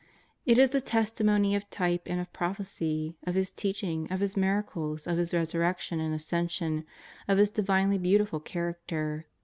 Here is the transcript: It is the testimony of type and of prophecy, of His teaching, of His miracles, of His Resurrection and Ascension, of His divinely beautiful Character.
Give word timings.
It 0.47 0.57
is 0.57 0.71
the 0.71 0.81
testimony 0.81 1.53
of 1.53 1.69
type 1.69 2.07
and 2.07 2.19
of 2.19 2.33
prophecy, 2.33 3.17
of 3.27 3.35
His 3.35 3.51
teaching, 3.51 4.11
of 4.11 4.19
His 4.19 4.35
miracles, 4.35 5.05
of 5.05 5.19
His 5.19 5.31
Resurrection 5.31 5.99
and 5.99 6.11
Ascension, 6.15 6.85
of 7.27 7.37
His 7.37 7.51
divinely 7.51 7.99
beautiful 7.99 8.39
Character. 8.39 9.27